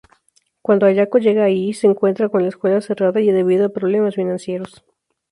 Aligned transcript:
Cuando 0.63 0.87
Ayako 0.87 1.19
llega 1.19 1.43
allí, 1.43 1.73
se 1.73 1.85
encuentra 1.85 2.27
con 2.27 2.41
la 2.41 2.49
escuela 2.49 2.81
cerrada 2.81 3.19
debido 3.21 3.67
a 3.67 3.69
problemas 3.69 4.15
financieros. 4.15 4.83